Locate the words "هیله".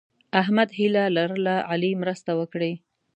0.79-1.03